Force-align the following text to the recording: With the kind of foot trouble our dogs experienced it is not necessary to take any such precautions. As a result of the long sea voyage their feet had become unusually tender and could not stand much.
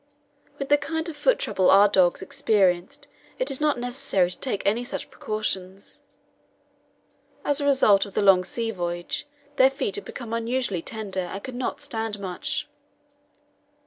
With 0.57 0.69
the 0.69 0.79
kind 0.79 1.07
of 1.09 1.15
foot 1.15 1.37
trouble 1.37 1.69
our 1.69 1.87
dogs 1.87 2.23
experienced 2.23 3.07
it 3.37 3.51
is 3.51 3.61
not 3.61 3.77
necessary 3.77 4.31
to 4.31 4.37
take 4.39 4.63
any 4.65 4.83
such 4.83 5.11
precautions. 5.11 6.01
As 7.45 7.61
a 7.61 7.67
result 7.67 8.07
of 8.07 8.15
the 8.15 8.21
long 8.23 8.43
sea 8.43 8.71
voyage 8.71 9.27
their 9.57 9.69
feet 9.69 9.97
had 9.97 10.05
become 10.05 10.33
unusually 10.33 10.81
tender 10.81 11.19
and 11.31 11.43
could 11.43 11.53
not 11.53 11.81
stand 11.81 12.19
much. 12.19 12.67